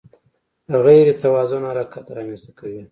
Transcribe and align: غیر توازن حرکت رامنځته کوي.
غیر 0.85 1.07
توازن 1.23 1.63
حرکت 1.69 2.05
رامنځته 2.17 2.51
کوي. 2.59 2.79